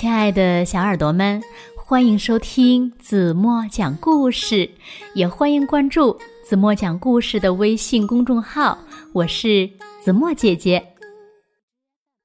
[0.00, 1.42] 亲爱的小耳朵们，
[1.74, 4.70] 欢迎收听子墨讲故事，
[5.12, 8.78] 也欢迎关注子墨讲故事的微信公众号。
[9.12, 9.68] 我是
[10.00, 10.94] 子墨姐姐。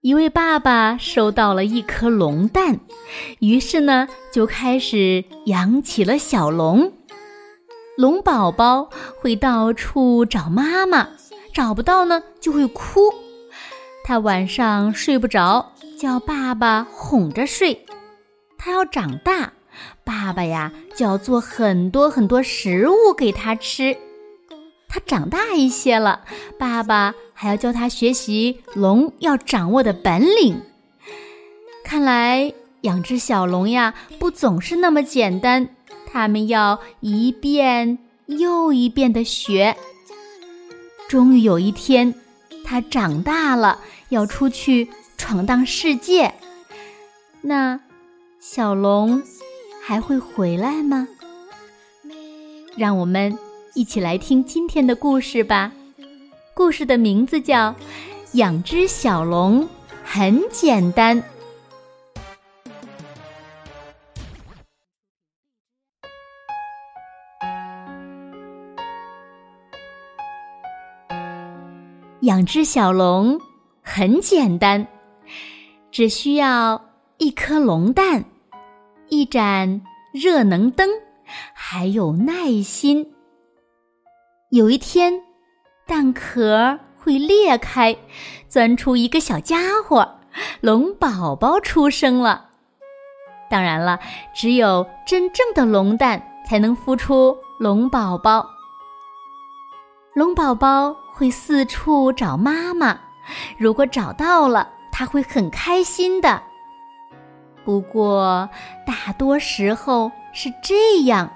[0.00, 2.80] 一位爸爸收到了一颗龙蛋，
[3.40, 6.90] 于是呢，就开始养起了小龙。
[7.98, 8.88] 龙宝宝
[9.20, 11.06] 会到处找妈妈，
[11.52, 13.12] 找不到呢，就会哭。
[14.04, 15.74] 他晚上睡不着。
[15.98, 17.84] 叫爸爸哄着睡，
[18.56, 19.52] 他要长大，
[20.04, 23.96] 爸爸呀就要做很多很多食物给他吃。
[24.88, 26.20] 他长大一些了，
[26.56, 30.62] 爸爸还要教他学习龙要掌握的本领。
[31.82, 35.68] 看来养只小龙呀，不总是那么简单，
[36.06, 39.76] 他们要一遍又一遍的学。
[41.08, 42.14] 终于有一天，
[42.64, 43.80] 他长大了，
[44.10, 44.88] 要出去。
[45.18, 46.32] 闯荡世界，
[47.42, 47.78] 那
[48.40, 49.22] 小龙
[49.84, 51.06] 还会回来吗？
[52.76, 53.36] 让我们
[53.74, 55.70] 一起来听今天的故事吧。
[56.54, 57.72] 故事的名字叫
[58.32, 59.68] 《养只小龙
[60.02, 61.22] 很简单》。
[72.22, 73.38] 养只小龙
[73.82, 74.86] 很简单。
[75.90, 76.84] 只需要
[77.16, 78.24] 一颗龙蛋，
[79.08, 79.82] 一盏
[80.12, 80.88] 热能灯，
[81.54, 83.14] 还有耐心。
[84.50, 85.22] 有一天，
[85.86, 87.96] 蛋壳会裂开，
[88.48, 90.16] 钻出一个小家伙，
[90.60, 92.50] 龙宝宝出生了。
[93.50, 93.98] 当然了，
[94.34, 98.46] 只有真正的龙蛋才能孵出龙宝宝。
[100.14, 103.00] 龙宝宝会四处找妈妈，
[103.56, 104.68] 如果找到了。
[104.98, 106.42] 他会很开心的，
[107.64, 108.48] 不过
[108.84, 111.30] 大多时候是这样。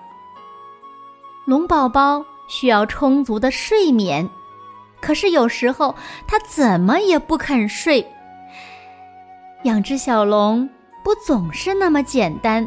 [1.45, 4.29] 龙宝宝需要充足的睡眠，
[5.01, 5.95] 可是有时候
[6.27, 8.05] 他怎么也不肯睡。
[9.63, 10.69] 养只小龙
[11.05, 12.67] 不总是那么简单，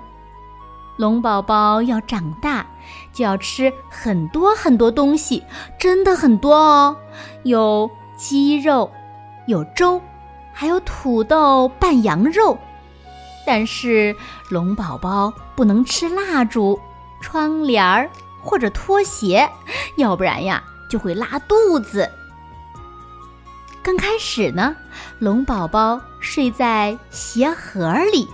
[0.95, 2.66] 龙宝宝要长大
[3.11, 5.44] 就要吃很多很多东西，
[5.78, 6.95] 真的很多哦，
[7.44, 8.89] 有鸡肉，
[9.45, 10.01] 有粥。
[10.57, 12.57] 还有土豆拌羊肉，
[13.45, 14.16] 但是
[14.49, 16.79] 龙宝宝不能吃蜡烛、
[17.21, 18.09] 窗帘儿
[18.41, 19.47] 或者拖鞋，
[19.97, 22.09] 要不然呀就会拉肚子。
[23.83, 24.73] 刚开始呢，
[25.19, 28.25] 龙宝宝睡在鞋盒里，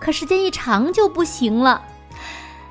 [0.00, 1.82] 可时间一长就不行了。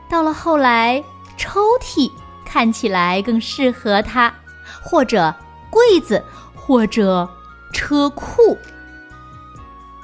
[0.10, 1.04] 到了后来，
[1.38, 2.12] 抽屉
[2.44, 4.34] 看起来更适合它，
[4.82, 5.34] 或者
[5.70, 6.22] 柜子，
[6.56, 7.30] 或者
[7.72, 8.58] 车库。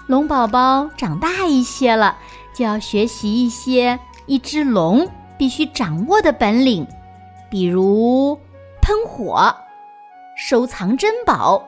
[0.08, 2.18] 龙宝宝长大一些了，
[2.54, 6.86] 就要学习一些一只龙必须掌握的本领，
[7.50, 8.40] 比如
[8.84, 9.56] 喷火、
[10.38, 11.64] 收藏珍宝，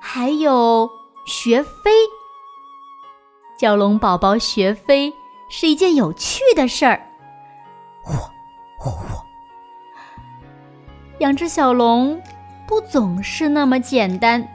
[0.00, 0.90] 还有
[1.26, 1.92] 学飞。
[3.56, 5.14] 教龙宝宝学飞
[5.48, 7.00] 是一件有趣的事儿。
[8.04, 8.14] 嚯
[8.84, 9.22] 嚯嚯！
[11.20, 12.20] 养只小龙
[12.66, 14.46] 不总是那么简单，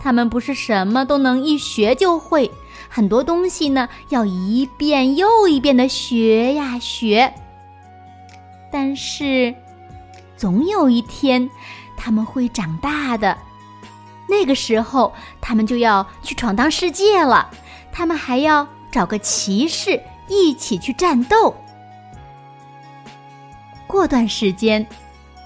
[0.00, 2.50] 它们不是什么都能一学就会。
[2.94, 7.32] 很多东西呢，要一遍又一遍的学呀学。
[8.70, 9.54] 但是，
[10.36, 11.48] 总有一天，
[11.96, 13.38] 他们会长大的。
[14.28, 15.10] 那个时候，
[15.40, 17.48] 他们就要去闯荡世界了。
[17.90, 19.98] 他们还要找个骑士
[20.28, 21.54] 一起去战斗。
[23.86, 24.86] 过段时间，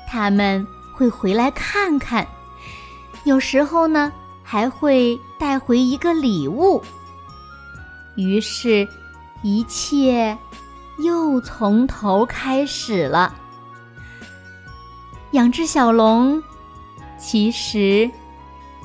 [0.09, 2.27] 他们会回来看看。
[3.23, 6.83] 有时候呢，还会带回一个礼物。
[8.17, 8.89] 于是，
[9.43, 10.37] 一切
[10.99, 13.35] 又从头开始了。
[15.33, 16.43] 养只小龙
[17.19, 18.11] 其实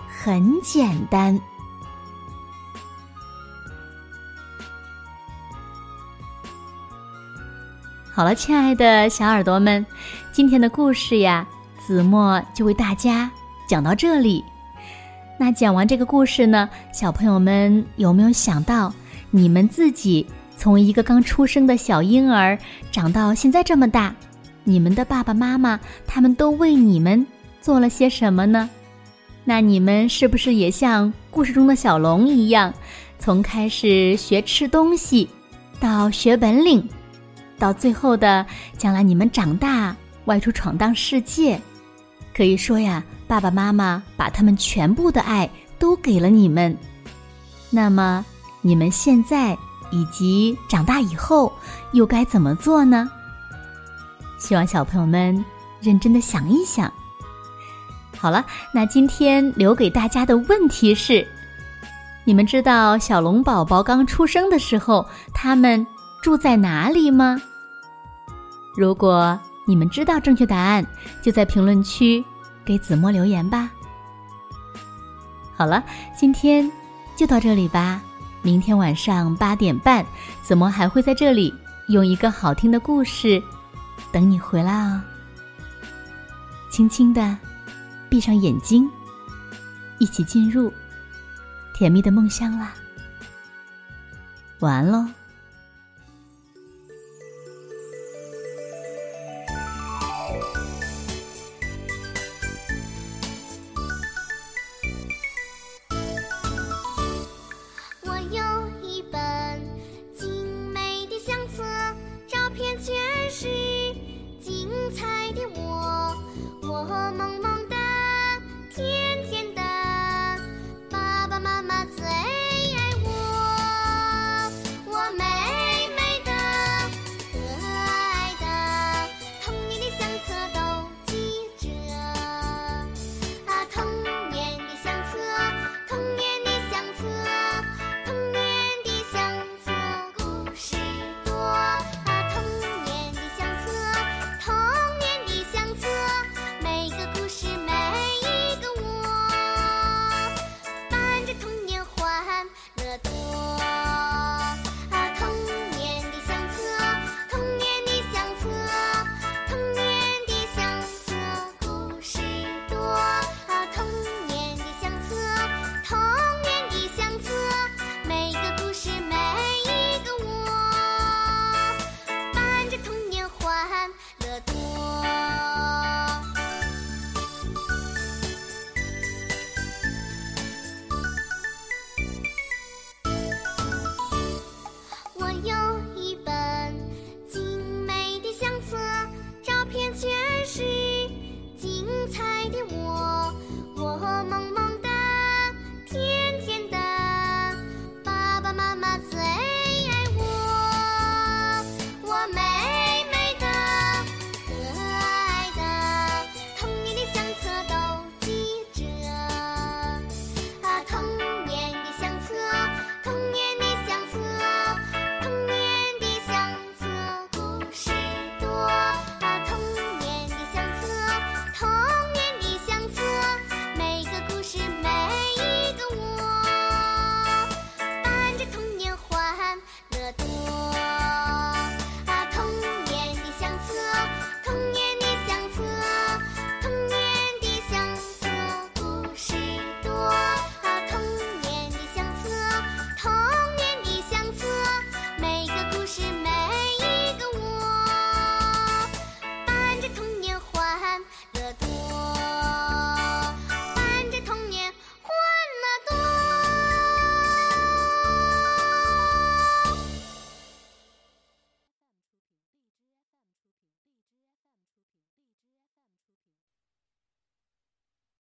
[0.08, 1.40] 很简单。
[8.14, 9.86] 好了，亲爱的小耳朵们，
[10.34, 11.48] 今天的故事呀，
[11.80, 13.32] 子墨就为大家
[13.66, 14.44] 讲到这里。
[15.40, 18.94] 那讲完这个故事呢，小朋友们有没有想到？
[19.32, 20.26] 你们自己
[20.58, 22.58] 从一个刚出生的小婴儿
[22.92, 24.14] 长到现在这么大，
[24.64, 27.26] 你们的爸爸妈妈他们都为你们
[27.62, 28.70] 做了些什么呢？
[29.44, 32.72] 那你们是不是也像故事中的小龙一样，
[33.18, 35.28] 从开始学吃东西，
[35.80, 36.88] 到学本领，
[37.58, 38.46] 到最后的
[38.78, 39.96] 将来你们长大
[40.26, 41.60] 外出闯荡世界？
[42.36, 45.50] 可以说呀，爸爸妈妈把他们全部的爱
[45.80, 46.78] 都给了你们。
[47.70, 48.24] 那么。
[48.62, 49.58] 你们现在
[49.90, 51.52] 以及长大以后
[51.92, 53.10] 又该怎么做呢？
[54.38, 55.44] 希望小朋友们
[55.80, 56.92] 认真的想一想。
[58.18, 61.28] 好了，那今天留给大家的问题是：
[62.24, 65.86] 你们知道小龙宝宝刚出生的时候，他们
[66.22, 67.42] 住在哪里吗？
[68.76, 70.86] 如果你们知道正确答案，
[71.22, 72.24] 就在评论区
[72.64, 73.72] 给子墨留言吧。
[75.56, 75.84] 好了，
[76.16, 76.72] 今天
[77.16, 78.02] 就到这里吧。
[78.42, 80.06] 明天晚上八点半，
[80.42, 81.54] 怎么还会在这里
[81.88, 83.42] 用一个好听的故事
[84.12, 85.02] 等你回来哦。
[86.70, 87.38] 轻轻的。
[88.10, 88.90] 闭上眼睛，
[89.98, 90.70] 一起进入
[91.74, 92.74] 甜蜜的梦乡啦！
[94.60, 95.08] 晚安喽。